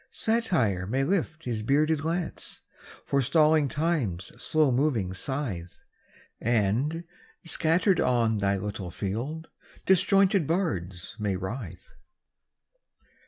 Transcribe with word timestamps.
Satire 0.09 0.87
may 0.87 1.03
lift 1.03 1.43
his 1.43 1.61
bearded 1.61 2.03
lance, 2.03 2.61
Forestalling 3.05 3.67
Time's 3.67 4.31
slow 4.41 4.71
moving 4.71 5.13
scythe, 5.13 5.77
And, 6.39 7.03
scattered 7.45 7.99
on 7.99 8.39
thy 8.39 8.57
little 8.57 8.89
field, 8.89 9.49
Disjointed 9.85 10.47
bards 10.47 11.15
may 11.19 11.35
writhe. 11.35 11.93